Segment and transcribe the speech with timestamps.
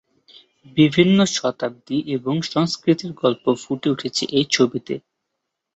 [0.77, 2.19] বিভিন্ন শতাব্দী আর
[2.45, 4.93] সংস্কৃতির গল্প ফুটে উঠেছে এ ছবিতে।